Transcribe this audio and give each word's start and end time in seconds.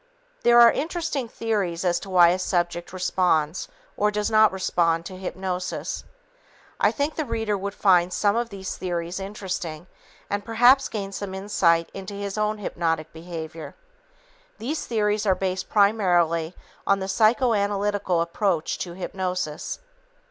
There 0.41 0.59
are 0.59 0.71
interesting 0.71 1.27
theories 1.29 1.85
as 1.85 1.99
to 1.99 2.09
why 2.09 2.29
a 2.29 2.39
subject 2.39 2.91
responds 2.91 3.67
or 3.95 4.09
does 4.09 4.31
not 4.31 4.51
respond 4.51 5.05
to 5.05 5.15
hypnosis. 5.15 6.05
I 6.79 6.91
think 6.91 7.13
the 7.15 7.23
reader 7.23 7.55
would 7.55 7.75
find 7.75 8.11
some 8.11 8.35
of 8.35 8.49
these 8.49 8.75
theories 8.77 9.19
interesting 9.19 9.85
and 10.27 10.43
perhaps 10.43 10.89
gain 10.89 11.11
some 11.11 11.35
insight 11.35 11.91
into 11.93 12.15
his 12.15 12.35
own 12.35 12.57
hypnotic 12.57 13.13
behavior. 13.13 13.75
These 14.57 14.87
theories 14.87 15.27
are 15.27 15.35
based 15.35 15.69
primarily 15.69 16.55
on 16.87 16.99
a 17.03 17.05
psychoanalytical 17.05 18.23
approach 18.23 18.79
to 18.79 18.93
hypnosis. 18.95 19.77